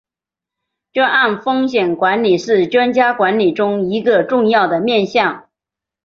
[0.93, 5.47] 专案风险管理是专案管理中一个重要的面向。